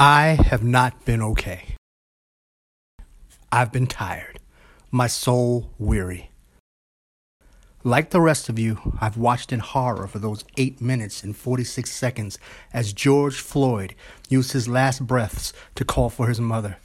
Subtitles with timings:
[0.00, 1.74] I have not been okay.
[3.50, 4.38] I've been tired,
[4.92, 6.30] my soul weary.
[7.82, 11.90] Like the rest of you, I've watched in horror for those 8 minutes and 46
[11.90, 12.38] seconds
[12.72, 13.96] as George Floyd
[14.28, 16.76] used his last breaths to call for his mother.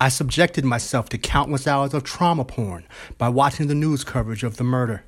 [0.00, 2.86] I subjected myself to countless hours of trauma porn
[3.18, 5.04] by watching the news coverage of the murder.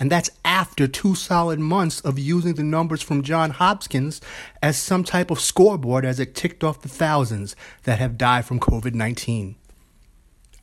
[0.00, 4.20] And that's after two solid months of using the numbers from John Hopkins
[4.62, 7.54] as some type of scoreboard as it ticked off the thousands
[7.84, 9.56] that have died from COVID 19.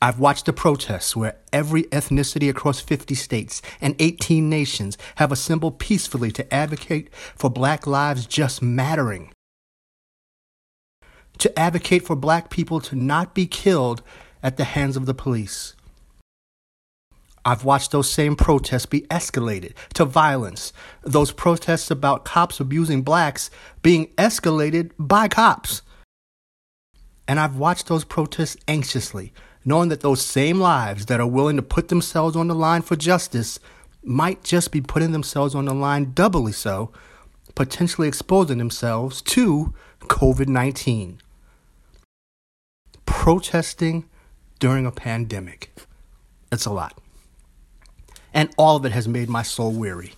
[0.03, 5.77] I've watched the protests where every ethnicity across 50 states and 18 nations have assembled
[5.77, 9.31] peacefully to advocate for black lives just mattering.
[11.37, 14.01] To advocate for black people to not be killed
[14.41, 15.75] at the hands of the police.
[17.43, 20.73] I've watched those same protests be escalated to violence.
[21.01, 23.49] Those protests about cops abusing blacks
[23.81, 25.81] being escalated by cops.
[27.27, 29.33] And I've watched those protests anxiously,
[29.65, 32.95] knowing that those same lives that are willing to put themselves on the line for
[32.95, 33.59] justice
[34.03, 36.91] might just be putting themselves on the line doubly so,
[37.55, 41.21] potentially exposing themselves to COVID 19.
[43.05, 44.05] Protesting
[44.59, 45.73] during a pandemic.
[46.51, 47.00] It's a lot
[48.33, 50.13] and all of it has made my soul weary.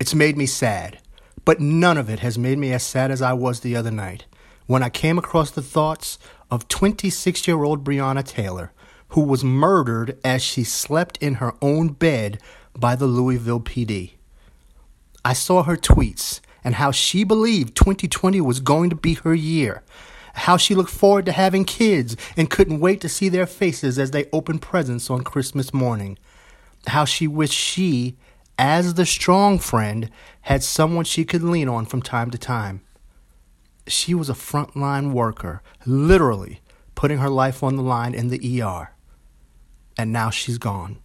[0.00, 0.98] It's made me sad,
[1.44, 4.26] but none of it has made me as sad as I was the other night
[4.66, 6.18] when I came across the thoughts
[6.50, 8.72] of 26 year old Breonna Taylor,
[9.08, 12.38] who was murdered as she slept in her own bed
[12.78, 14.12] by the Louisville PD.
[15.24, 19.82] I saw her tweets and how she believed 2020 was going to be her year,
[20.34, 24.10] how she looked forward to having kids and couldn't wait to see their faces as
[24.10, 26.18] they opened presents on Christmas morning
[26.88, 28.16] how she wished she,
[28.58, 30.10] as the strong friend,
[30.42, 32.80] had someone she could lean on from time to time.
[33.86, 36.60] She was a frontline worker, literally
[36.94, 38.92] putting her life on the line in the ER.
[39.96, 40.98] And now she's gone.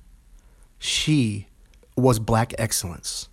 [0.80, 1.48] She
[1.96, 3.30] was black excellence.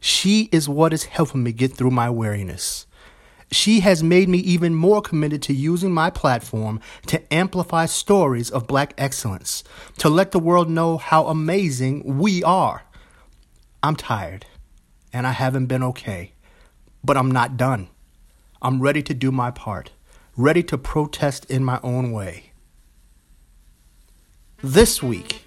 [0.00, 2.86] She is what is helping me get through my weariness.
[3.52, 8.68] She has made me even more committed to using my platform to amplify stories of
[8.68, 9.64] black excellence,
[9.98, 12.84] to let the world know how amazing we are.
[13.82, 14.46] I'm tired,
[15.12, 16.32] and I haven't been okay,
[17.02, 17.88] but I'm not done.
[18.62, 19.90] I'm ready to do my part,
[20.36, 22.52] ready to protest in my own way.
[24.62, 25.44] This week,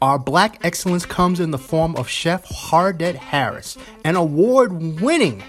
[0.00, 5.42] our black excellence comes in the form of Chef Hardette Harris, an award winning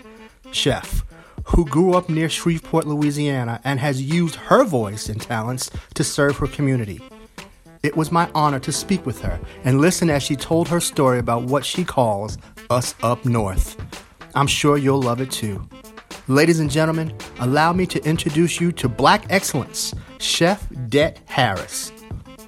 [0.51, 1.03] chef
[1.45, 6.37] who grew up near Shreveport, Louisiana, and has used her voice and talents to serve
[6.37, 7.01] her community.
[7.83, 11.19] It was my honor to speak with her and listen as she told her story
[11.19, 12.37] about what she calls
[12.69, 13.77] us up north.
[14.33, 15.67] I'm sure you'll love it too.
[16.27, 21.91] Ladies and gentlemen, allow me to introduce you to Black Excellence, Chef Det Harris.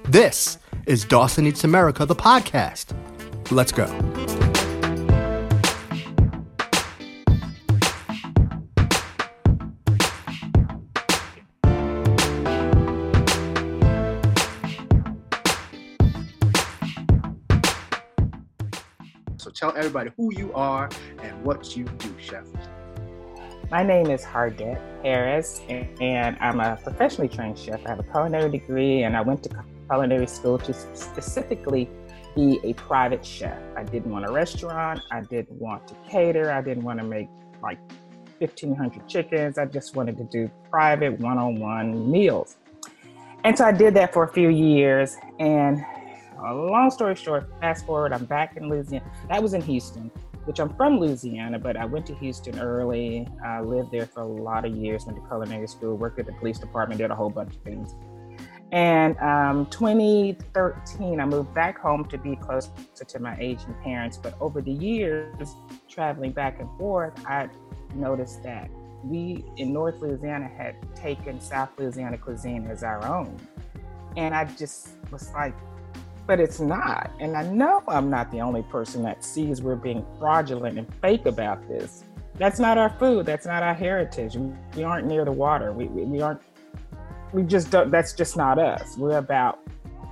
[0.04, 2.92] This is Dawson Eats America, the podcast.
[3.52, 3.86] Let's go.
[19.58, 20.88] Tell everybody who you are
[21.20, 22.46] and what you do, Chef.
[23.72, 27.84] My name is Hardette Harris, and I'm a professionally trained chef.
[27.84, 31.90] I have a culinary degree, and I went to culinary school to specifically
[32.36, 33.58] be a private chef.
[33.76, 35.00] I didn't want a restaurant.
[35.10, 36.52] I didn't want to cater.
[36.52, 37.28] I didn't want to make
[37.60, 37.78] like
[38.38, 39.58] 1,500 chickens.
[39.58, 42.56] I just wanted to do private one on one meals.
[43.44, 45.16] And so I did that for a few years.
[45.40, 45.84] And
[46.44, 49.04] a long story short, fast forward, I'm back in Louisiana.
[49.28, 50.10] That was in Houston,
[50.44, 53.26] which I'm from Louisiana, but I went to Houston early.
[53.44, 56.32] I lived there for a lot of years, went to culinary school, worked at the
[56.32, 57.94] police department, did a whole bunch of things.
[58.70, 62.70] And um, 2013, I moved back home to be closer
[63.06, 64.18] to my aging parents.
[64.18, 65.54] But over the years,
[65.88, 67.48] traveling back and forth, I
[67.94, 68.68] noticed that
[69.02, 73.34] we in North Louisiana had taken South Louisiana cuisine as our own.
[74.16, 75.54] And I just was like,
[76.28, 77.10] but it's not.
[77.20, 81.24] And I know I'm not the only person that sees we're being fraudulent and fake
[81.24, 82.04] about this.
[82.34, 83.24] That's not our food.
[83.24, 84.36] That's not our heritage.
[84.76, 85.72] We aren't near the water.
[85.72, 86.42] We, we, we aren't,
[87.32, 88.98] we just don't, that's just not us.
[88.98, 89.60] We're about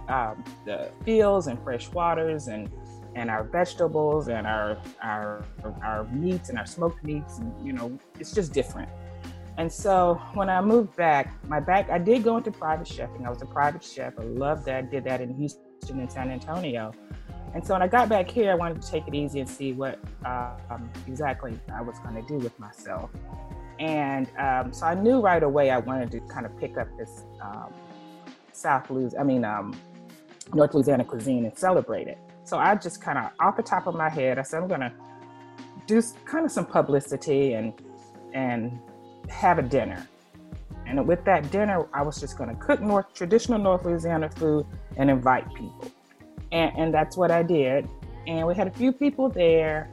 [0.09, 2.71] um, the fields and fresh waters and,
[3.15, 5.45] and our vegetables and our, our,
[5.85, 7.39] our meats and our smoked meats.
[7.39, 8.89] And, you know, it's just different.
[9.59, 13.27] And so when I moved back, my back, I did go into private chefing.
[13.27, 14.19] I was a private chef.
[14.19, 14.77] I loved that.
[14.77, 16.93] I did that in Houston in San Antonio.
[17.55, 19.73] And so when I got back here, I wanted to take it easy and see
[19.73, 23.11] what um, exactly I was going to do with myself.
[23.79, 27.25] And um, so I knew right away I wanted to kind of pick up this
[27.41, 27.73] um,
[28.53, 29.79] South Louisiana, I mean, um,
[30.55, 32.19] North Louisiana cuisine and celebrate it.
[32.45, 34.81] So I just kind of, off the top of my head, I said, I'm going
[34.81, 34.93] to
[35.87, 37.73] do kind of some publicity and
[38.33, 38.79] and
[39.29, 40.07] have a dinner.
[40.87, 44.67] And with that dinner, I was just going to cook North traditional North Louisiana food
[44.97, 45.91] and invite people.
[46.53, 47.89] And, and that's what I did.
[48.27, 49.91] And we had a few people there.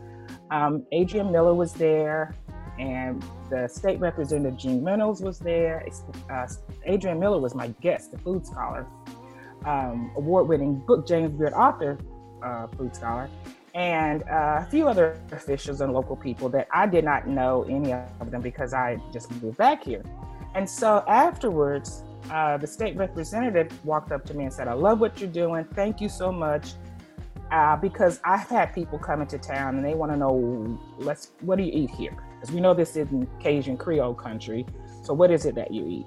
[0.52, 2.36] Um, Adrian Miller was there,
[2.80, 5.86] and the state representative Gene Reynolds was there.
[6.30, 6.48] Uh,
[6.86, 8.88] Adrian Miller was my guest, the food scholar,
[9.66, 11.98] um, award-winning book James Beard author,
[12.44, 13.30] uh, food scholar,
[13.74, 17.94] and uh, a few other officials and local people that I did not know any
[17.94, 20.04] of them because I just moved back here.
[20.54, 25.00] And so afterwards, uh, the state representative walked up to me and said, I love
[25.00, 25.66] what you're doing.
[25.74, 26.74] Thank you so much.
[27.52, 31.58] Uh, because I've had people come into town and they want to know, let's, what
[31.58, 32.16] do you eat here?
[32.40, 34.66] Because we know this isn't Cajun Creole country.
[35.04, 36.06] So what is it that you eat?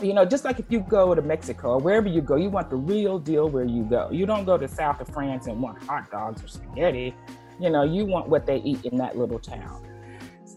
[0.00, 2.70] You know, just like if you go to Mexico or wherever you go, you want
[2.70, 4.08] the real deal where you go.
[4.12, 7.14] You don't go to south of France and want hot dogs or spaghetti.
[7.60, 9.86] You know, you want what they eat in that little town.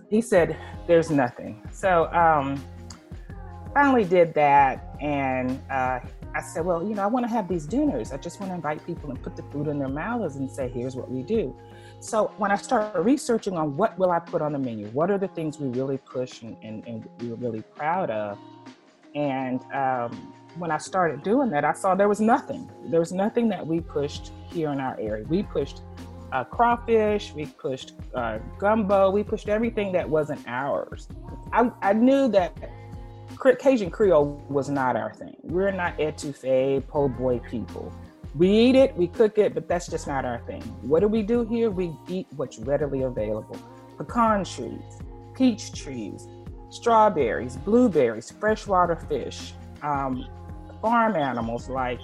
[0.09, 0.55] He said,
[0.87, 2.63] "There's nothing." So um,
[3.75, 5.99] finally did that, and uh,
[6.33, 8.13] I said, "Well, you know, I want to have these dinners.
[8.13, 10.69] I just want to invite people and put the food in their mouths and say,
[10.69, 11.55] here's what we do."
[11.99, 15.17] So when I started researching on what will I put on the menu, what are
[15.17, 18.37] the things we really push and, and, and we are really proud of,
[19.13, 22.71] and um, when I started doing that, I saw there was nothing.
[22.85, 25.25] There was nothing that we pushed here in our area.
[25.27, 25.81] We pushed
[26.31, 31.09] uh, crawfish, we pushed uh, gumbo, we pushed everything that wasn't ours.
[31.51, 32.57] I, I knew that
[33.37, 35.35] Cajun Creole was not our thing.
[35.43, 37.93] We're not etouffee, po' boy people.
[38.35, 40.61] We eat it, we cook it, but that's just not our thing.
[40.81, 41.69] What do we do here?
[41.69, 43.57] We eat what's readily available.
[43.97, 44.99] Pecan trees,
[45.35, 46.27] peach trees,
[46.69, 50.25] strawberries, blueberries, freshwater fish, um,
[50.81, 51.99] farm animals like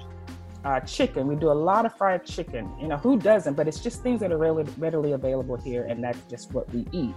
[0.63, 1.27] uh, chicken.
[1.27, 2.71] We do a lot of fried chicken.
[2.79, 3.55] You know, who doesn't?
[3.55, 6.87] But it's just things that are really readily available here, and that's just what we
[6.91, 7.13] eat.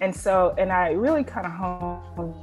[0.00, 2.34] And so, and I really kind of honed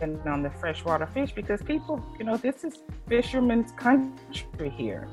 [0.00, 2.78] in on the freshwater fish because people, you know, this is
[3.08, 5.08] fishermen's country here.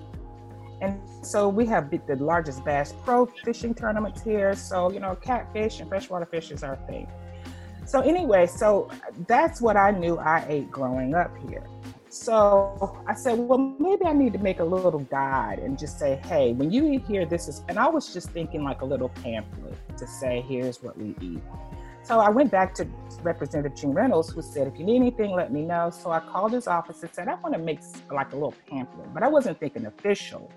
[0.82, 4.56] And so we have the largest bass pro fishing tournaments here.
[4.56, 7.08] So, you know, catfish and freshwater fish is our thing.
[7.86, 8.90] So anyway, so
[9.28, 11.66] that's what I knew I ate growing up here.
[12.10, 16.20] So I said, well, maybe I need to make a little guide and just say,
[16.26, 19.10] hey, when you eat here, this is, and I was just thinking like a little
[19.10, 21.42] pamphlet to say, here's what we eat.
[22.08, 22.88] So I went back to
[23.22, 25.90] Representative Gene Reynolds, who said, if you need anything, let me know.
[25.90, 29.14] So I called his office and said, I want to make like a little pamphlet,
[29.14, 30.50] but I wasn't thinking official.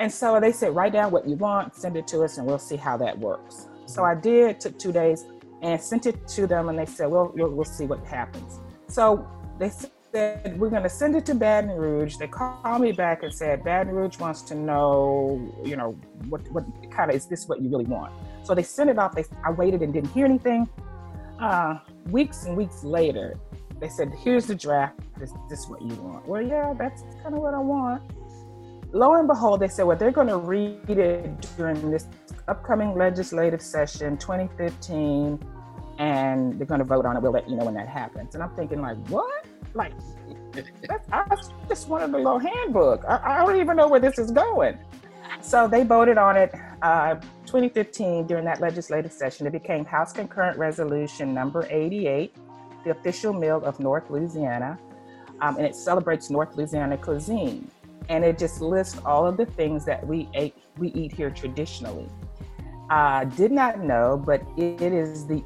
[0.00, 2.58] And so they said, write down what you want, send it to us, and we'll
[2.58, 3.68] see how that works.
[3.86, 5.24] So I did, took two days
[5.62, 9.26] and sent it to them, and they said, "Well, we'll see what happens." So
[9.58, 13.32] they said, "We're going to send it to Baton Rouge." They called me back and
[13.32, 15.92] said, "Baton Rouge wants to know, you know,
[16.28, 18.12] what what kind of is this what you really want?"
[18.46, 19.14] So they sent it off.
[19.14, 20.68] They, I waited and didn't hear anything.
[21.40, 21.78] Uh,
[22.10, 23.36] weeks and weeks later,
[23.80, 25.00] they said, "Here's the draft.
[25.18, 28.02] This, this is what you want." Well, yeah, that's kind of what I want.
[28.92, 32.06] Lo and behold, they said, "Well, they're going to read it during this
[32.46, 35.44] upcoming legislative session 2015
[35.98, 37.22] and they're going to vote on it.
[37.22, 38.34] We'll let you know when that happens.
[38.34, 39.46] And I'm thinking, like, what?
[39.74, 39.92] Like,
[41.12, 41.24] I
[41.68, 43.04] just wanted a little handbook.
[43.08, 44.78] I, I, don't even know where this is going.
[45.40, 49.46] So they voted on it uh, 2015 during that legislative session.
[49.46, 52.34] It became House Concurrent Resolution number 88,
[52.84, 54.78] the official meal of North Louisiana.
[55.40, 57.70] Um, and it celebrates North Louisiana cuisine.
[58.08, 62.08] And it just lists all of the things that we ate, we eat here traditionally.
[62.88, 65.42] I uh, did not know, but it is the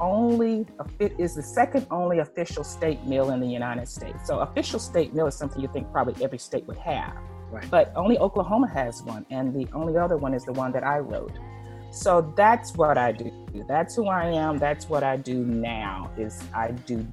[0.00, 0.66] only
[0.98, 4.26] it is the second only official state meal in the United States.
[4.26, 7.16] So official state meal is something you think probably every state would have.
[7.52, 7.70] Right.
[7.70, 10.98] But only Oklahoma has one, and the only other one is the one that I
[10.98, 11.38] wrote.
[11.90, 13.30] So that's what I do.
[13.68, 14.56] That's who I am.
[14.56, 16.10] That's what I do now.
[16.16, 17.06] Is I do.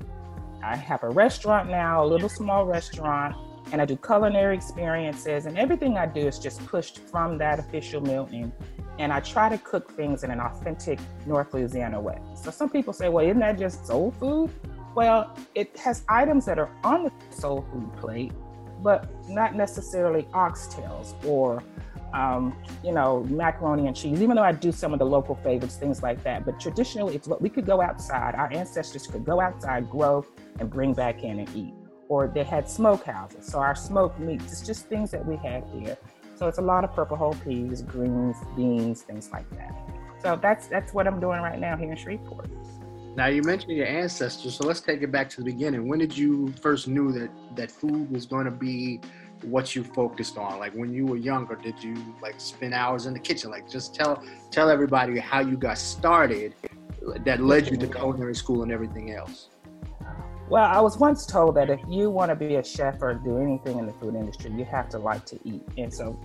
[0.63, 3.35] I have a restaurant now, a little small restaurant,
[3.71, 8.01] and I do culinary experiences, and everything I do is just pushed from that official
[8.01, 8.51] meal in
[8.99, 12.19] and I try to cook things in an authentic North Louisiana way.
[12.35, 14.51] So some people say, well, isn't that just soul food?
[14.93, 18.33] Well, it has items that are on the soul food plate,
[18.81, 21.63] but not necessarily oxtails or,
[22.13, 25.75] um, you know, macaroni and cheese, even though I do some of the local favorites,
[25.75, 26.45] things like that.
[26.45, 30.25] But traditionally, it's what we could go outside, our ancestors could go outside, grow,
[30.59, 31.73] and bring back in and eat.
[32.07, 33.43] Or they had smokehouses.
[33.43, 35.97] So our smoked meats, it's just things that we had here.
[36.35, 39.75] So it's a lot of purple whole peas, greens, beans, things like that.
[40.21, 42.49] So that's that's what I'm doing right now here in Shreveport.
[43.19, 45.89] Now you mentioned your ancestors, so let's take it back to the beginning.
[45.89, 49.01] When did you first knew that that food was going to be
[49.43, 50.57] what you focused on?
[50.57, 53.51] Like when you were younger, did you like spend hours in the kitchen?
[53.51, 56.55] Like just tell tell everybody how you got started
[57.25, 59.49] that led you to culinary school and everything else.
[60.47, 63.37] Well, I was once told that if you want to be a chef or do
[63.39, 65.63] anything in the food industry, you have to like to eat.
[65.77, 66.17] And so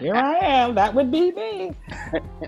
[0.00, 0.74] here I am.
[0.74, 1.72] That would be me.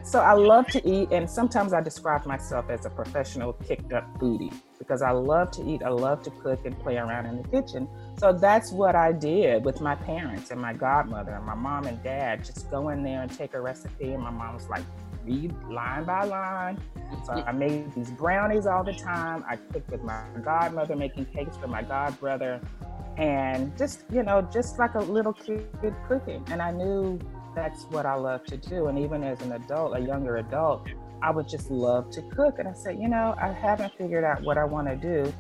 [0.05, 4.19] so I love to eat, and sometimes I describe myself as a professional kicked up
[4.19, 5.83] foodie because I love to eat.
[5.83, 7.89] I love to cook and play around in the kitchen.
[8.19, 12.03] So that's what I did with my parents and my godmother and my mom and
[12.03, 12.45] dad.
[12.45, 14.85] Just go in there and take a recipe, and my mom was like,
[15.25, 16.79] read line by line.
[17.25, 19.45] So I made these brownies all the time.
[19.49, 22.61] I cooked with my godmother, making cakes for my godbrother
[23.21, 25.69] and just you know just like a little kid
[26.09, 26.43] cooking.
[26.51, 27.21] And i knew
[27.55, 28.87] that's what i love to do.
[28.87, 30.89] And even as an adult a younger adult
[31.23, 32.59] i would just love to cook.
[32.59, 35.33] And i said you know i haven't figured out what i want to do.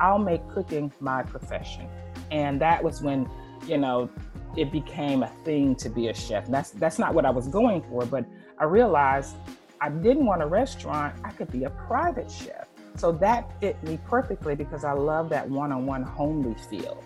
[0.00, 1.88] I'll make cooking my profession.
[2.30, 3.28] And that was when
[3.66, 4.08] you know
[4.56, 6.46] it became a thing to be a chef.
[6.46, 8.24] That's that's not what i was going for but
[8.58, 9.34] i realized
[9.80, 11.16] i didn't want a restaurant.
[11.24, 12.68] I could be a private chef.
[12.98, 17.00] So that fit me perfectly because I love that one on one homely feel.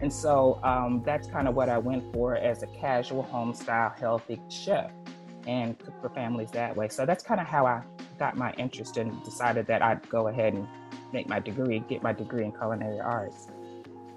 [0.00, 3.92] And so um, that's kind of what I went for as a casual home style
[3.98, 4.90] healthy chef
[5.46, 6.88] and cook for families that way.
[6.88, 7.82] So that's kind of how I
[8.18, 10.66] got my interest and decided that I'd go ahead and
[11.12, 13.48] make my degree, get my degree in culinary arts.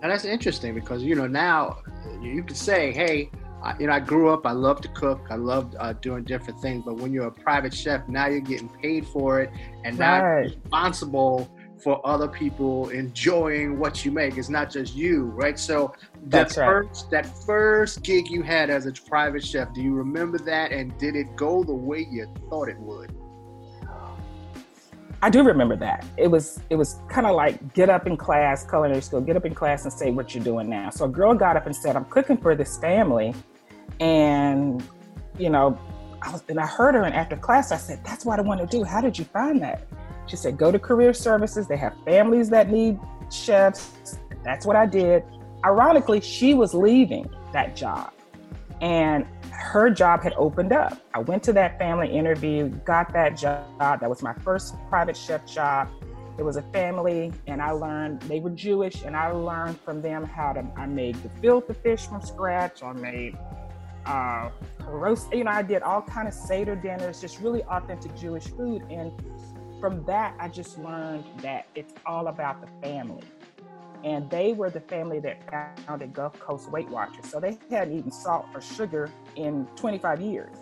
[0.02, 1.78] And that's interesting because, you know, now
[2.22, 3.30] you could say, hey,
[3.64, 4.46] I, you know, I grew up.
[4.46, 5.28] I love to cook.
[5.30, 6.84] I loved uh, doing different things.
[6.86, 9.50] But when you're a private chef, now you're getting paid for it,
[9.86, 10.46] and now right.
[10.46, 11.50] you're responsible
[11.84, 14.38] for other people enjoying what you make.
[14.38, 15.60] It's not just you, right?
[15.60, 15.94] So
[16.26, 17.24] that That's first right.
[17.24, 20.72] that first gig you had as a private chef, do you remember that?
[20.72, 23.14] And did it go the way you thought it would?
[25.22, 26.06] I do remember that.
[26.18, 29.46] It was it was kind of like get up in class, culinary school, get up
[29.46, 30.90] in class and say what you're doing now.
[30.90, 33.34] So a girl got up and said, "I'm cooking for this family."
[34.00, 34.84] And,
[35.38, 35.78] you know,
[36.22, 38.62] I was, and I heard her, and after class, I said, That's what I want
[38.62, 38.84] to do.
[38.84, 39.86] How did you find that?
[40.28, 41.68] She said, Go to career services.
[41.68, 43.00] They have families that need
[43.32, 44.18] chefs.
[44.44, 45.24] That's what I did.
[45.66, 48.12] Ironically, she was leaving that job,
[48.82, 50.98] and her job had opened up.
[51.14, 53.66] I went to that family interview, got that job.
[53.80, 55.90] That was my first private chef job.
[56.38, 60.24] It was a family, and I learned they were Jewish, and I learned from them
[60.26, 60.66] how to.
[60.76, 62.82] I made the gefilte fish from scratch.
[62.82, 63.38] I made
[64.06, 64.50] uh,
[64.88, 65.32] roast.
[65.32, 68.82] You know, I did all kind of Seder dinners, just really authentic Jewish food.
[68.90, 69.12] And
[69.84, 73.26] from that, I just learned that it's all about the family.
[74.06, 77.30] And they were the family that founded Gulf Coast Weight Watchers.
[77.30, 80.56] So they hadn't eaten salt or sugar in 25 years.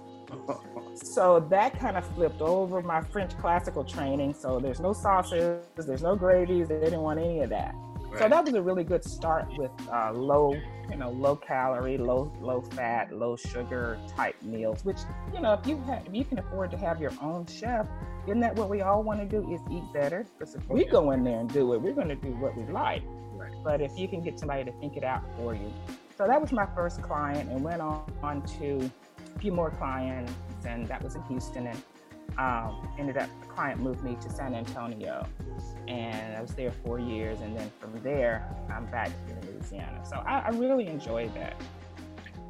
[0.96, 4.34] so that kind of flipped over my French classical training.
[4.34, 6.70] So there's no sauces, there's no gravies.
[6.70, 7.76] They didn't want any of that.
[8.12, 8.20] Right.
[8.20, 10.54] So that was a really good start with uh, low,
[10.90, 14.84] you know, low calorie, low low fat, low sugar type meals.
[14.84, 14.98] Which
[15.34, 17.88] you know, if you have, if you can afford to have your own chef,
[18.28, 19.50] isn't that what we all want to do?
[19.54, 20.26] Is eat better?
[20.38, 22.64] Because if we go in there and do it, we're going to do what we
[22.66, 23.02] like.
[23.34, 23.54] Right.
[23.64, 25.72] But if you can get somebody to think it out for you,
[26.18, 28.92] so that was my first client, and went on, on to
[29.36, 30.34] a few more clients,
[30.66, 31.82] and that was in Houston, and
[32.38, 35.28] um, ended up the client moved me to San Antonio,
[35.88, 40.04] and I was there four years, and then from there I'm back here in Louisiana.
[40.06, 41.56] So I, I really enjoyed that.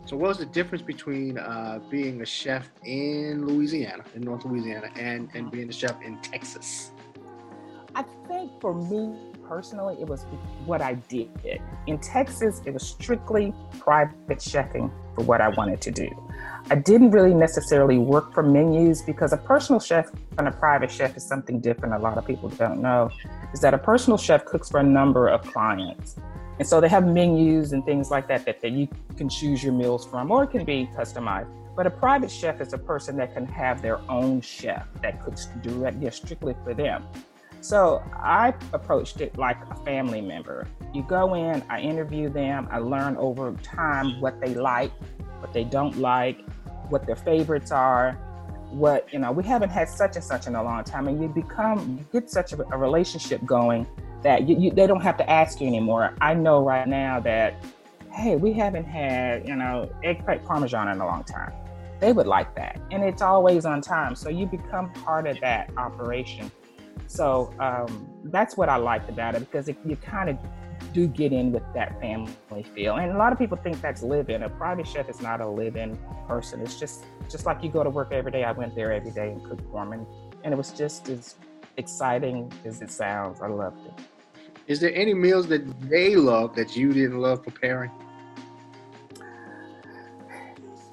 [0.06, 4.90] So, what was the difference between uh, being a chef in Louisiana, in North Louisiana,
[4.96, 6.92] and and being a chef in Texas?
[7.96, 10.24] I think for me personally, it was
[10.66, 11.30] what I did.
[11.44, 11.62] Get.
[11.88, 16.10] In Texas, it was strictly private chefing for what I wanted to do.
[16.70, 21.18] I didn't really necessarily work for menus because a personal chef and a private chef
[21.18, 21.96] is something different.
[21.96, 23.10] A lot of people don't know
[23.54, 26.16] is that a personal chef cooks for a number of clients.
[26.60, 28.88] And so they have menus and things like that, that that you
[29.18, 31.50] can choose your meals from or it can be customized.
[31.76, 35.48] But a private chef is a person that can have their own chef that cooks
[35.62, 37.04] directly strictly for them.
[37.62, 40.68] So I approached it like a family member.
[40.94, 44.92] You go in, I interview them, I learn over time what they like,
[45.40, 46.40] what they don't like,
[46.90, 48.14] what their favorites are,
[48.72, 51.08] what, you know, we haven't had such and such in a long time.
[51.08, 53.86] And you become, you get such a, a relationship going
[54.24, 56.16] that you, you, they don't have to ask you anymore.
[56.20, 57.64] I know right now that,
[58.12, 61.54] hey, we haven't had, you know, eggplant parmesan in a long time.
[62.00, 62.82] They would like that.
[62.90, 64.16] And it's always on time.
[64.16, 66.52] So you become part of that operation.
[67.08, 70.38] So um, that's what I liked about it because it, you kind of
[70.94, 72.96] do get in with that family feel.
[72.96, 74.44] And a lot of people think that's live-in.
[74.44, 76.62] A private chef is not a live-in person.
[76.62, 78.44] It's just just like you go to work every day.
[78.44, 80.06] I went there every day and cooked for them, and,
[80.44, 81.36] and it was just as
[81.78, 83.42] exciting as it sounds.
[83.42, 83.94] I loved it.
[84.68, 87.92] Is there any meals that they love that you didn't love preparing?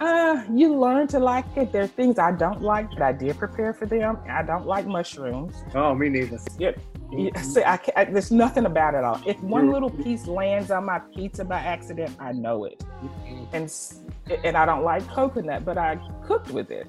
[0.01, 1.73] Uh, you learn to like it.
[1.73, 4.19] There are things I don't like but I did prepare for them.
[4.29, 5.57] I don't like mushrooms.
[5.75, 6.39] Oh, me neither.
[6.59, 6.73] Yeah,
[7.11, 9.21] yeah, see, I, I, there's nothing about it all.
[9.27, 12.85] If one little piece lands on my pizza by accident, I know it.
[13.03, 13.45] Mm-hmm.
[13.55, 16.87] And and I don't like coconut, but I cooked with it.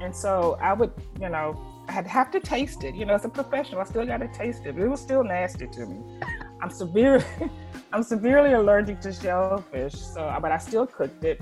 [0.00, 2.94] And so I would, you know, I'd have to taste it.
[2.94, 4.76] You know, as a professional, I still got to taste it.
[4.76, 6.20] But it was still nasty to me.
[6.62, 7.24] I'm severe,
[7.92, 9.94] I'm severely allergic to shellfish.
[9.94, 11.40] So, but I still cooked it,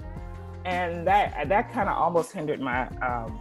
[0.67, 3.39] and that that kind of almost hindered my um,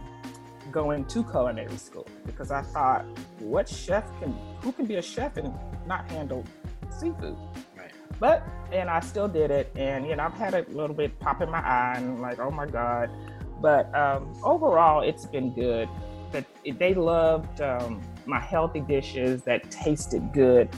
[0.70, 3.04] going to culinary school because I thought,
[3.40, 5.52] what chef can, who can be a chef and
[5.86, 6.44] not handle
[6.90, 7.36] seafood?
[7.76, 7.90] Right.
[8.20, 11.42] But and I still did it, and you know I've had a little bit pop
[11.42, 13.10] in my eye, and like, oh my god.
[13.60, 15.88] But um, overall, it's been good.
[16.30, 16.44] That
[16.78, 20.68] they loved um, my healthy dishes that tasted good,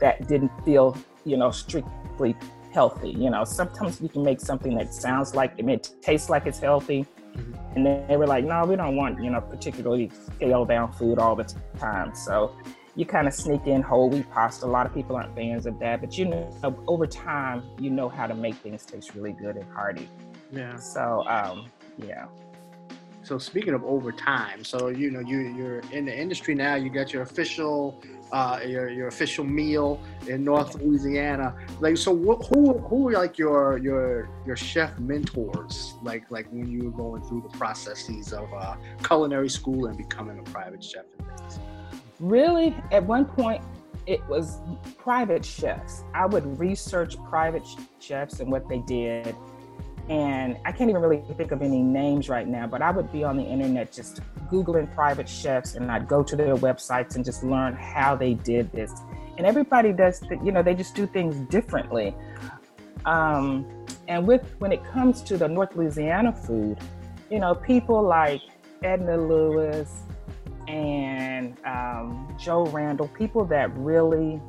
[0.00, 2.34] that didn't feel, you know, strictly
[2.72, 3.10] healthy.
[3.10, 7.06] You know, sometimes you can make something that sounds like it tastes like it's healthy,
[7.34, 7.76] mm-hmm.
[7.76, 11.18] and then they were like, no, we don't want, you know, particularly scale down food
[11.18, 11.44] all the
[11.78, 12.14] time.
[12.14, 12.56] So
[12.94, 14.66] you kind of sneak in whole wheat pasta.
[14.66, 16.50] A lot of people aren't fans of that, but you know,
[16.86, 20.08] over time, you know how to make things taste really good and hearty.
[20.50, 20.76] Yeah.
[20.76, 22.26] So, um, yeah.
[23.32, 26.74] So speaking of overtime, so you know you you're in the industry now.
[26.74, 27.98] You got your official
[28.30, 31.56] uh, your your official meal in North Louisiana.
[31.80, 35.94] Like, so wh- who who like your your your chef mentors?
[36.02, 40.38] Like like when you were going through the processes of uh, culinary school and becoming
[40.38, 41.58] a private chef and things.
[42.20, 43.62] Really, at one point,
[44.06, 44.58] it was
[44.98, 46.04] private chefs.
[46.12, 47.66] I would research private
[47.98, 49.34] chefs and what they did
[50.08, 53.24] and I can't even really think of any names right now, but I would be
[53.24, 57.42] on the internet just Googling private chefs and I'd go to their websites and just
[57.44, 58.92] learn how they did this.
[59.38, 62.14] And everybody does, you know, they just do things differently.
[63.04, 63.66] Um,
[64.08, 66.78] and with when it comes to the North Louisiana food,
[67.30, 68.42] you know, people like
[68.82, 70.02] Edna Lewis
[70.68, 74.40] and um, Joe Randall, people that really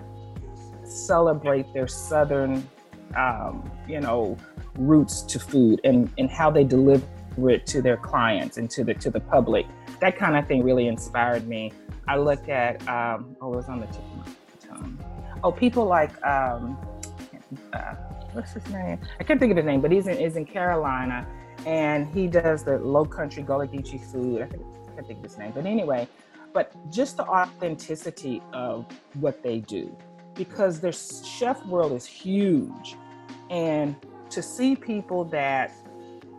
[0.83, 2.67] celebrate their Southern,
[3.15, 4.37] um, you know,
[4.77, 7.05] roots to food and, and how they deliver
[7.47, 9.65] it to their clients and to the to the public.
[9.99, 11.71] That kind of thing really inspired me.
[12.07, 14.25] I look at um, oh, it was on the tip of my
[14.67, 14.97] tongue.
[15.43, 16.77] Oh, people like um,
[17.73, 17.95] uh,
[18.33, 18.99] what's his name?
[19.19, 21.27] I can't think of his name, but he's in is in Carolina,
[21.65, 24.41] and he does the Low Country Gullah Geechee food.
[24.41, 26.07] I, think, I can't think of his name, but anyway,
[26.53, 28.85] but just the authenticity of
[29.19, 29.95] what they do,
[30.35, 32.95] because their chef world is huge,
[33.53, 33.95] and
[34.31, 35.71] to see people that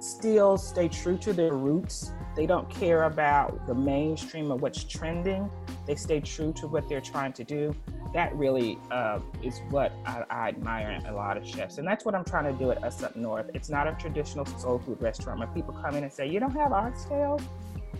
[0.00, 2.10] still stay true to their roots.
[2.36, 5.48] They don't care about the mainstream of what's trending.
[5.86, 7.74] They stay true to what they're trying to do.
[8.12, 11.78] That really uh, is what I, I, admire in a lot of chefs.
[11.78, 13.50] And that's what I'm trying to do at Us Up North.
[13.54, 16.52] It's not a traditional soul food restaurant where people come in and say, You don't
[16.52, 17.42] have oxtails?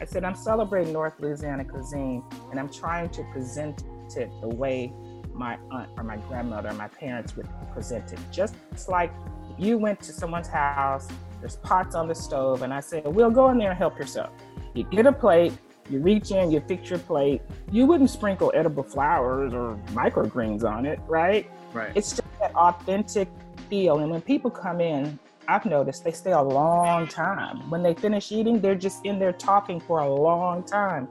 [0.01, 3.85] I said, I'm celebrating North Louisiana cuisine and I'm trying to present
[4.17, 4.93] it the way
[5.35, 8.19] my aunt or my grandmother or my parents would present it.
[8.31, 8.55] Just
[8.89, 9.13] like
[9.59, 11.09] you went to someone's house,
[11.41, 14.31] there's pots on the stove, and I said, We'll go in there and help yourself.
[14.75, 15.53] You get a plate,
[15.91, 17.43] you reach in, you fix your plate.
[17.71, 21.51] You wouldn't sprinkle edible flowers or microgreens on it, right?
[21.73, 21.93] Right.
[21.95, 23.29] It's just that authentic
[23.69, 23.99] feel.
[23.99, 27.69] And when people come in, I've noticed they stay a long time.
[27.69, 31.09] When they finish eating, they're just in there talking for a long time.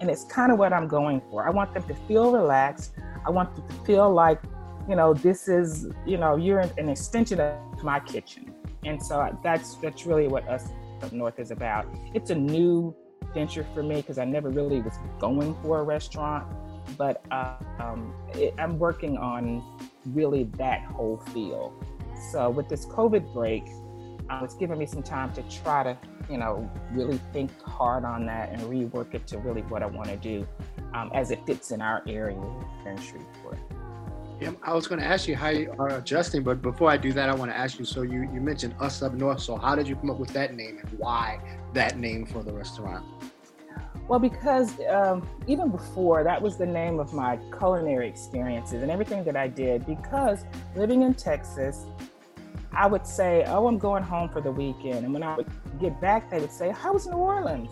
[0.00, 1.46] And it's kind of what I'm going for.
[1.46, 2.94] I want them to feel relaxed.
[3.26, 4.40] I want to feel like
[4.88, 8.54] you know, this is, you know, you're an extension of my kitchen.
[8.84, 10.68] And so that's that's really what us
[11.02, 11.86] up north is about.
[12.14, 12.94] It's a new
[13.34, 16.46] venture for me because I never really was going for a restaurant,
[16.96, 19.62] but uh, um, it, I'm working on
[20.06, 21.74] really that whole feel.
[22.30, 23.64] So with this COVID break,
[24.30, 25.98] uh, it's given me some time to try to,
[26.30, 30.08] you know, really think hard on that and rework it to really what I want
[30.08, 30.46] to do
[30.94, 32.40] um, as it fits in our area
[32.82, 33.58] here in Shreveport.
[34.40, 37.12] Yeah, I was going to ask you how you are adjusting, but before I do
[37.14, 37.86] that, I want to ask you.
[37.86, 39.40] So you you mentioned us up north.
[39.40, 41.40] So how did you come up with that name, and why
[41.72, 43.04] that name for the restaurant?
[44.08, 49.24] Well, because um, even before that was the name of my culinary experiences and everything
[49.24, 49.86] that I did.
[49.86, 50.44] Because
[50.76, 51.86] living in Texas,
[52.76, 56.00] I would say, "Oh, I'm going home for the weekend," and when I would get
[56.00, 57.70] back, they would say, "How was New Orleans?"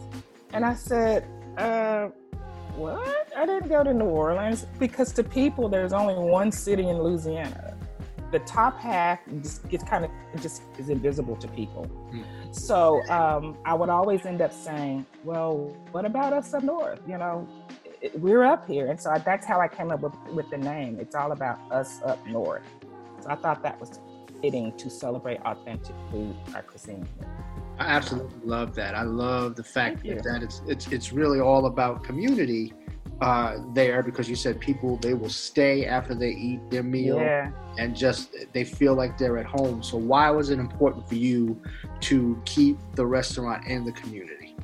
[0.53, 1.27] And I said,
[1.59, 2.09] uh,
[2.77, 3.33] what?
[3.37, 7.77] I didn't go to New Orleans because to people, there's only one city in Louisiana.
[8.33, 10.11] The top half just gets kind of
[10.43, 11.87] just is invisible to people.
[12.12, 12.25] Mm.
[12.55, 17.01] So um, I would always end up saying, "Well, what about us up north?
[17.07, 17.49] You know,
[18.14, 20.99] we're up here, and so that's how I came up with, with the name.
[20.99, 22.67] It's all about us up north.
[23.21, 24.01] So I thought that was
[24.40, 27.07] fitting to celebrate authentic food, our cuisine.
[27.79, 28.94] I absolutely love that.
[28.94, 32.73] I love the fact that it's it's it's really all about community
[33.20, 37.51] uh, there because you said people they will stay after they eat their meal yeah.
[37.79, 39.83] and just they feel like they're at home.
[39.83, 41.61] So why was it important for you
[42.01, 44.57] to keep the restaurant in the community?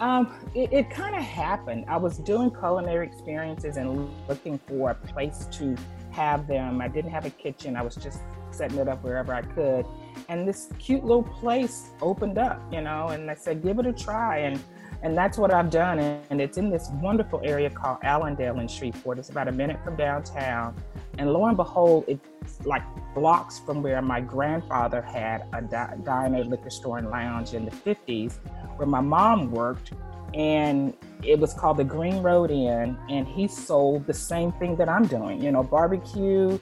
[0.00, 1.86] Um, it, it kind of happened.
[1.88, 5.74] I was doing culinary experiences and looking for a place to
[6.10, 6.80] have them.
[6.80, 7.76] I didn't have a kitchen.
[7.76, 8.20] I was just
[8.56, 9.86] setting it up wherever I could.
[10.28, 13.92] And this cute little place opened up, you know, and I said, give it a
[13.92, 14.38] try.
[14.38, 14.60] And
[15.02, 15.98] and that's what I've done.
[15.98, 19.18] And it's in this wonderful area called Allendale in Shreveport.
[19.18, 20.74] It's about a minute from downtown.
[21.18, 22.82] And lo and behold, it's like
[23.14, 25.62] blocks from where my grandfather had a
[26.02, 28.38] diner, liquor store, and lounge in the 50s,
[28.76, 29.92] where my mom worked.
[30.34, 32.98] And it was called the Green Road Inn.
[33.08, 36.58] And he sold the same thing that I'm doing, you know, barbecue.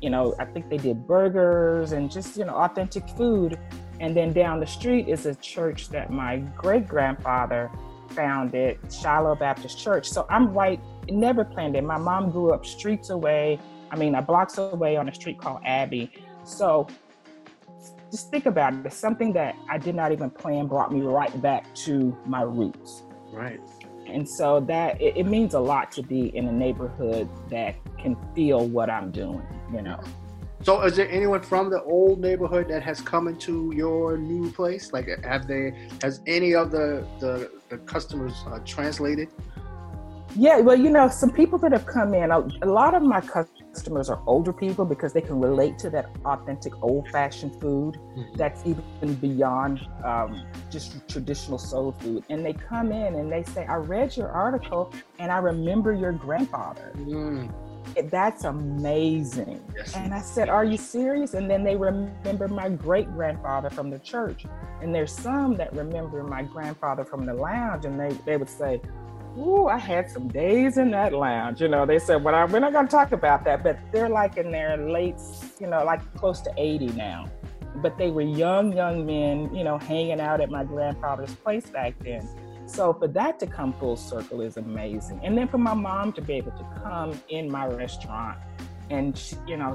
[0.00, 3.58] You know, I think they did burgers and just, you know, authentic food
[4.00, 7.70] and then down the street is a church that my great grandfather
[8.10, 10.08] founded, Shiloh Baptist Church.
[10.08, 11.82] So I'm right, never planned it.
[11.82, 13.58] My mom grew up streets away,
[13.90, 16.12] I mean, a blocks away on a street called Abbey.
[16.44, 16.86] So
[18.10, 18.86] just think about it.
[18.86, 23.02] It's something that I did not even plan brought me right back to my roots.
[23.32, 23.60] Right.
[24.06, 28.16] And so that it, it means a lot to be in a neighborhood that can
[28.34, 30.00] feel what I'm doing, you know.
[30.62, 34.92] So, is there anyone from the old neighborhood that has come into your new place?
[34.92, 35.72] Like, have they?
[36.02, 39.28] Has any of the the, the customers uh, translated?
[40.34, 42.30] Yeah, well, you know, some people that have come in.
[42.30, 46.10] A, a lot of my customers are older people because they can relate to that
[46.24, 48.36] authentic, old-fashioned food mm-hmm.
[48.36, 52.24] that's even beyond um, just traditional soul food.
[52.28, 56.12] And they come in and they say, "I read your article, and I remember your
[56.12, 57.48] grandfather." Mm
[58.10, 59.62] that's amazing.
[59.76, 59.94] Yes.
[59.94, 61.34] And I said, Are you serious?
[61.34, 64.44] And then they remember my great grandfather from the church.
[64.82, 68.80] And there's some that remember my grandfather from the lounge, and they, they would say,
[69.38, 71.60] Ooh, I had some days in that lounge.
[71.60, 74.08] You know, they said, Well, I, we're not going to talk about that, but they're
[74.08, 75.16] like in their late,
[75.60, 77.26] you know, like close to 80 now.
[77.76, 81.94] But they were young, young men, you know, hanging out at my grandfather's place back
[82.00, 82.26] then.
[82.68, 85.20] So for that to come full circle is amazing.
[85.24, 88.38] And then for my mom to be able to come in my restaurant
[88.90, 89.74] and, you know,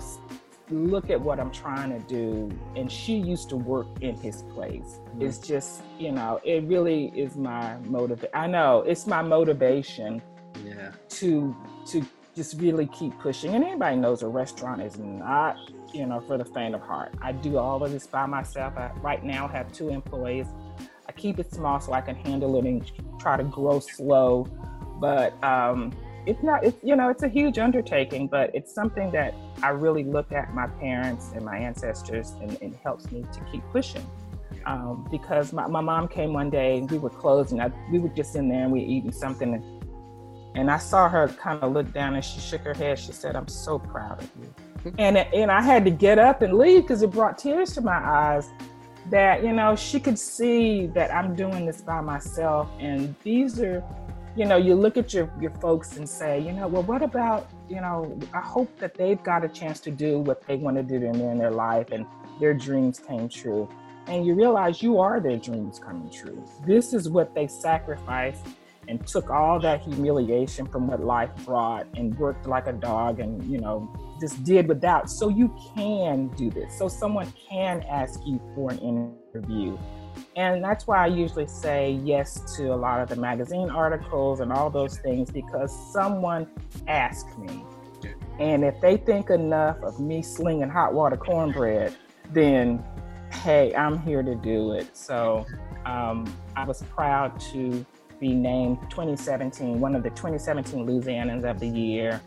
[0.69, 2.51] look at what I'm trying to do.
[2.75, 4.83] And she used to work in his place.
[4.83, 5.23] Mm-hmm.
[5.23, 8.25] It's just, you know, it really is my motive.
[8.33, 10.21] I know it's my motivation
[10.63, 10.91] yeah.
[11.09, 11.55] to,
[11.87, 13.55] to just really keep pushing.
[13.55, 15.57] And anybody knows a restaurant is not,
[15.93, 17.13] you know, for the faint of heart.
[17.21, 18.77] I do all of this by myself.
[18.77, 20.47] I right now have two employees
[21.15, 24.47] keep it small so I can handle it and try to grow slow.
[24.99, 25.91] But um,
[26.25, 30.03] it's not, it's, you know, it's a huge undertaking, but it's something that I really
[30.03, 34.05] look at my parents and my ancestors and it helps me to keep pushing.
[34.65, 37.59] Um, because my, my mom came one day and we were closing.
[37.59, 39.53] I, we were just in there and we were eating something.
[39.53, 39.85] And,
[40.55, 42.97] and I saw her kind of look down and she shook her head.
[42.97, 44.93] She said, I'm so proud of you.
[44.97, 47.97] and, and I had to get up and leave because it brought tears to my
[47.97, 48.49] eyes
[49.09, 52.69] that you know she could see that i'm doing this by myself.
[52.79, 53.83] And these are
[54.35, 57.49] you know you look at your your folks and say you know well what about
[57.69, 60.81] you know i hope that they've got a chance to do what they want to
[60.81, 62.07] do in, in their life and
[62.39, 63.69] their dreams came true.
[64.07, 66.43] And you realize you are their dreams coming true.
[66.65, 68.45] This is what they sacrificed
[68.87, 73.41] and took all that humiliation from what life brought and worked like a dog and
[73.49, 75.09] you know just did without.
[75.09, 76.77] So you can do this.
[76.77, 79.77] So someone can ask you for an interview.
[80.35, 84.53] And that's why i usually say yes to a lot of the magazine articles and
[84.53, 86.47] all those things because someone
[86.87, 87.63] asked me.
[88.39, 91.95] And if they think enough of me slinging hot water cornbread
[92.31, 92.83] then
[93.31, 94.95] hey i'm here to do it.
[94.95, 95.45] So
[95.85, 97.85] um, i was proud to
[98.23, 102.21] be named 2017, one of the 2017 Louisianans of the Year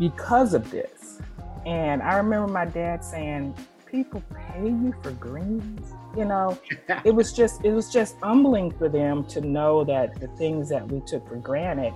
[0.00, 1.22] because of this.
[1.64, 3.54] And I remember my dad saying,
[3.86, 6.56] people pay you for greens you know
[7.04, 10.86] it was just it was just humbling for them to know that the things that
[10.92, 11.92] we took for granted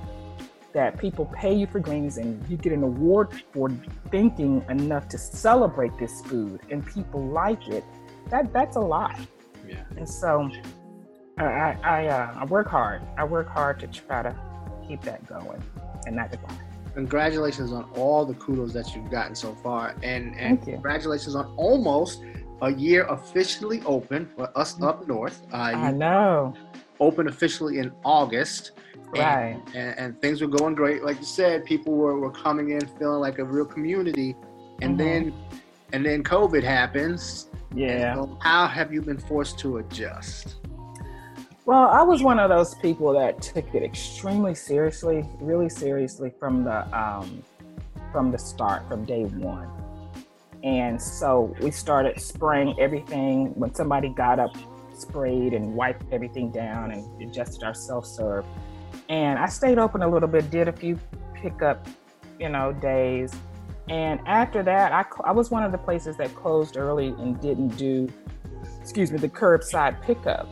[0.73, 3.71] that people pay you for greens and you get an award for
[4.11, 7.85] thinking enough to celebrate this food and people like it
[8.29, 9.17] that that's a lot
[9.69, 10.51] yeah and so
[11.39, 13.03] I I, uh, I work hard.
[13.17, 14.37] I work hard to try to
[14.87, 15.63] keep that going
[16.07, 16.74] and not decline.
[16.95, 22.23] Congratulations on all the kudos that you've gotten so far, and and congratulations on almost
[22.63, 25.43] a year officially open for us up north.
[25.53, 26.55] Uh, I know.
[27.01, 28.73] Open officially in August,
[29.11, 29.61] Right.
[29.69, 31.05] And, and, and things were going great.
[31.05, 34.35] Like you said, people were, were coming in feeling like a real community.
[34.83, 34.99] And Mhm.
[34.99, 35.35] then
[35.93, 37.49] and then COVID happens.
[37.75, 38.15] Yeah.
[38.15, 40.57] so how have you been forced to adjust?
[41.67, 46.63] Well, I was one of those people that took it extremely seriously, really seriously from
[46.65, 47.43] the um,
[48.13, 49.71] from the start, from day one.
[50.63, 53.59] And so we started spraying everything.
[53.59, 54.55] When somebody got up,
[54.95, 58.45] sprayed and wiped everything down and adjusted our self serve.
[59.09, 60.99] And I stayed open a little bit, did a few
[61.33, 61.87] pickup,
[62.39, 63.35] you know, days.
[63.89, 67.77] And after that, I, I was one of the places that closed early and didn't
[67.79, 68.11] do,
[68.83, 70.47] excuse me, the curbside pickup.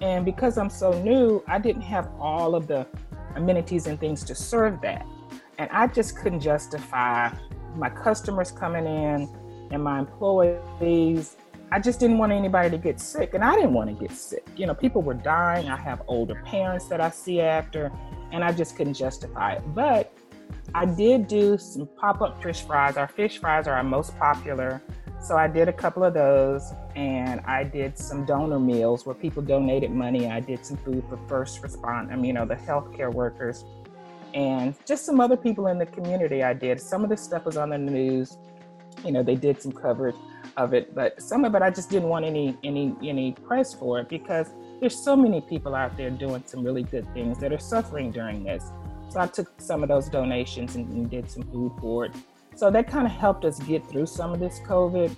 [0.00, 2.86] And because I'm so new, I didn't have all of the
[3.34, 5.06] amenities and things to serve that.
[5.58, 7.30] And I just couldn't justify
[7.74, 9.28] my customers coming in
[9.70, 11.36] and my employees.
[11.72, 14.46] I just didn't want anybody to get sick, and I didn't want to get sick.
[14.56, 15.68] You know, people were dying.
[15.68, 17.90] I have older parents that I see after,
[18.32, 19.62] and I just couldn't justify it.
[19.74, 20.12] But
[20.74, 22.96] I did do some pop up fish fries.
[22.96, 24.80] Our fish fries are our most popular.
[25.20, 29.42] So I did a couple of those and I did some donor meals where people
[29.42, 30.28] donated money.
[30.30, 33.64] I did some food for first respond, I mean, you know, the healthcare workers
[34.36, 36.78] and just some other people in the community I did.
[36.78, 38.36] Some of the stuff was on the news.
[39.02, 40.14] You know, they did some coverage
[40.58, 43.98] of it, but some of it I just didn't want any any any press for
[44.00, 44.50] it because
[44.80, 48.44] there's so many people out there doing some really good things that are suffering during
[48.44, 48.70] this.
[49.08, 52.12] So I took some of those donations and, and did some food for it.
[52.56, 55.14] So that kind of helped us get through some of this COVID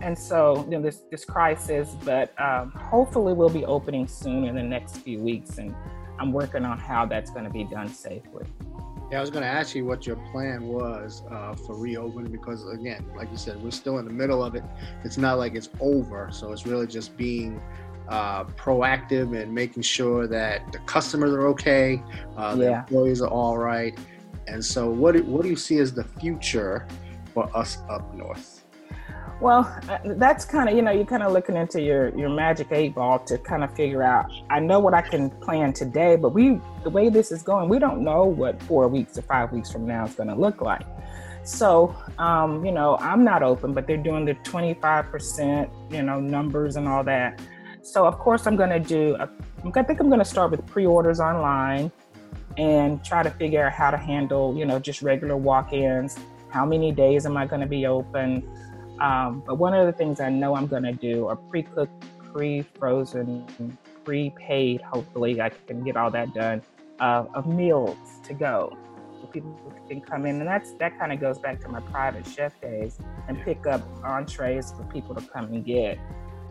[0.00, 1.96] and so you know this this crisis.
[2.04, 5.74] But um, hopefully we'll be opening soon in the next few weeks, and
[6.18, 8.44] I'm working on how that's going to be done safely.
[9.10, 12.68] Yeah, I was going to ask you what your plan was uh, for reopening because,
[12.68, 14.62] again, like you said, we're still in the middle of it.
[15.02, 17.58] It's not like it's over, so it's really just being
[18.10, 22.02] uh, proactive and making sure that the customers are okay,
[22.36, 22.80] uh, the Yeah.
[22.80, 23.98] employees are all right.
[24.48, 26.86] And so, what do, what do you see as the future
[27.34, 28.64] for us up north?
[29.40, 32.68] Well, uh, that's kind of you know you're kind of looking into your your magic
[32.72, 34.30] eight ball to kind of figure out.
[34.50, 37.78] I know what I can plan today, but we the way this is going, we
[37.78, 40.82] don't know what four weeks or five weeks from now is going to look like.
[41.44, 46.76] So, um, you know, I'm not open, but they're doing the 25%, you know, numbers
[46.76, 47.40] and all that.
[47.80, 49.16] So, of course, I'm going to do.
[49.18, 49.30] A,
[49.64, 51.90] I think I'm going to start with pre-orders online
[52.58, 56.18] and try to figure out how to handle, you know, just regular walk-ins.
[56.50, 58.48] How many days am I going to be open?
[59.00, 63.78] Um, but one of the things I know I'm going to do are pre-cooked, pre-frozen,
[64.04, 64.80] prepaid.
[64.80, 66.62] Hopefully, I can get all that done
[66.98, 68.76] uh, of meals to go.
[69.20, 69.56] So people
[69.88, 72.98] can come in, and that's that kind of goes back to my private chef days
[73.28, 75.98] and pick up entrees for people to come and get.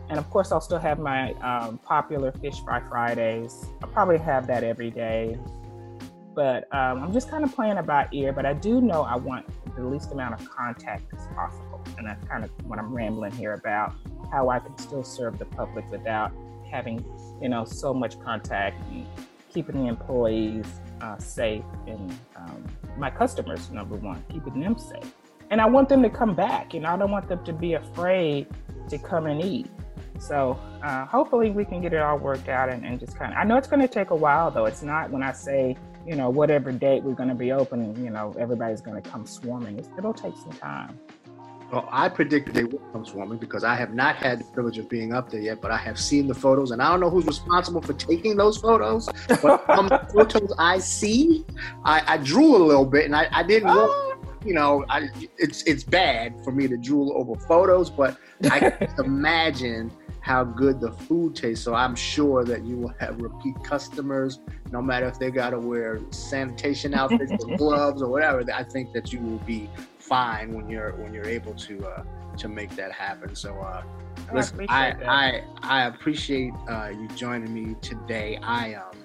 [0.08, 3.66] And of course, I'll still have my um, popular fish fry Fridays.
[3.82, 5.38] I'll probably have that every day.
[6.38, 8.32] But um, I'm just kind of playing about ear.
[8.32, 11.82] But I do know I want the least amount of contact as possible.
[11.96, 13.96] And that's kind of what I'm rambling here about
[14.30, 16.30] how I can still serve the public without
[16.70, 17.04] having,
[17.42, 19.04] you know, so much contact and
[19.50, 20.64] keeping the employees
[21.00, 22.64] uh, safe and um,
[22.96, 25.12] my customers, number one, keeping them safe.
[25.50, 26.72] And I want them to come back.
[26.72, 28.46] You know, I don't want them to be afraid
[28.90, 29.66] to come and eat.
[30.20, 33.38] So uh, hopefully we can get it all worked out and, and just kind of.
[33.38, 34.66] I know it's going to take a while though.
[34.66, 35.76] It's not when I say
[36.08, 38.02] you know whatever date we're going to be open.
[38.02, 39.84] You know everybody's going to come swarming.
[39.98, 40.98] It'll take some time.
[41.70, 44.88] Well, I predict they will come swarming because I have not had the privilege of
[44.88, 47.26] being up there yet, but I have seen the photos, and I don't know who's
[47.26, 49.06] responsible for taking those photos.
[49.28, 51.44] But from the photos I see,
[51.84, 55.62] I, I drool a little bit, and I, I didn't want, you know, I, it's
[55.64, 58.16] it's bad for me to drool over photos, but
[58.50, 59.92] I can imagine
[60.28, 61.64] how good the food tastes.
[61.64, 65.58] So I'm sure that you will have repeat customers, no matter if they got to
[65.58, 68.44] wear sanitation outfits or gloves or whatever.
[68.54, 72.04] I think that you will be fine when you're when you're able to uh,
[72.36, 73.34] to make that happen.
[73.34, 73.82] So uh,
[74.30, 75.40] I listen, appreciate I.
[75.40, 78.38] I I appreciate uh, you joining me today.
[78.42, 78.98] I um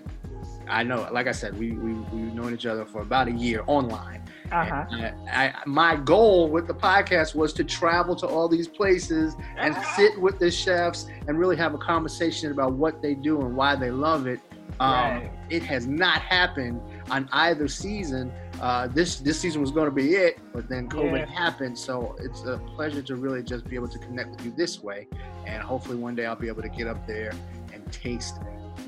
[0.67, 3.63] I know, like I said, we we we've known each other for about a year
[3.67, 4.22] online.
[4.53, 4.85] Uh-huh.
[5.31, 9.75] I, I, my goal with the podcast was to travel to all these places and
[9.95, 13.75] sit with the chefs and really have a conversation about what they do and why
[13.75, 14.39] they love it.
[14.79, 15.31] Um, Right.
[15.49, 18.31] It has not happened on either season.
[18.61, 21.25] Uh, this this season was going to be it, but then COVID Yeah.
[21.25, 21.77] happened.
[21.77, 25.07] So it's a pleasure to really just be able to connect with you this way,
[25.45, 27.33] and hopefully one day I'll be able to get up there
[27.73, 28.35] and taste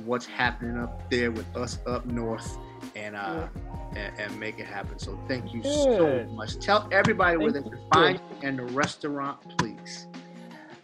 [0.06, 2.58] what's happening up there with us up north,
[2.96, 3.48] and uh,
[3.96, 5.00] and, and make it happen.
[5.00, 6.60] So thank you so much.
[6.60, 10.08] Tell everybody where they can find you and the restaurant, please.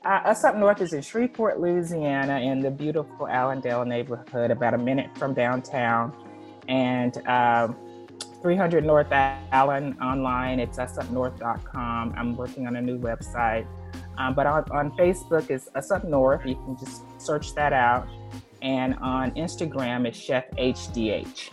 [0.03, 4.77] Uh, us up north is in Shreveport, Louisiana, in the beautiful Allendale neighborhood, about a
[4.77, 6.11] minute from downtown.
[6.67, 7.75] And um,
[8.41, 10.59] 300 North Allen online.
[10.59, 12.13] It's usupnorth.com.
[12.17, 13.67] I'm working on a new website.
[14.17, 16.45] Um, but on, on Facebook is Us Up North.
[16.45, 18.07] You can just search that out.
[18.61, 21.49] And on Instagram is Chef HDH.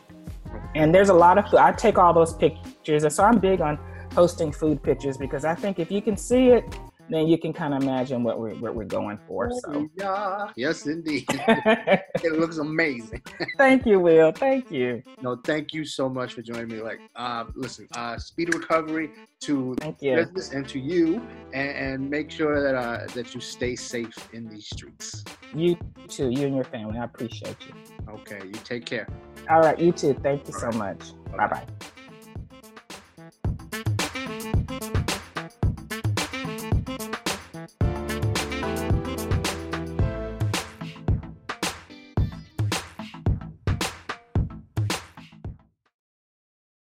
[0.79, 1.59] And there's a lot of food.
[1.59, 3.12] I take all those pictures.
[3.12, 6.64] So I'm big on posting food pictures because I think if you can see it,
[7.09, 9.51] then you can kind of imagine what we're what we're going for.
[9.51, 10.49] So Oh, yeah.
[10.57, 11.27] Yes, indeed.
[11.29, 13.23] it looks amazing.
[13.59, 14.33] thank you, Will.
[14.33, 15.03] Thank you.
[15.23, 16.81] No, thank you so much for joining me.
[16.81, 20.16] Like, uh, listen, uh, speed recovery to Thank you.
[20.16, 21.21] business and to you,
[21.55, 25.25] and, and make sure that uh, that you stay safe in these streets.
[25.55, 25.77] You
[26.09, 26.31] too.
[26.31, 26.99] You and your family.
[26.99, 27.75] I appreciate you.
[28.11, 29.09] Okay, you take care.
[29.51, 29.79] All right.
[29.79, 30.14] You too.
[30.23, 31.12] Thank you so much.
[31.37, 31.66] Bye bye.